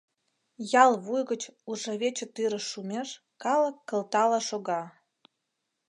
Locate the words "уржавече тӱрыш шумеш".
1.69-3.09